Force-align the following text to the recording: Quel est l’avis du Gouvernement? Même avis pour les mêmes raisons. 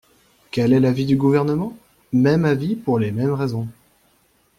Quel 0.49 0.73
est 0.73 0.79
l’avis 0.79 1.05
du 1.05 1.15
Gouvernement? 1.15 1.77
Même 2.11 2.43
avis 2.43 2.75
pour 2.75 2.97
les 2.97 3.11
mêmes 3.11 3.33
raisons. 3.35 3.67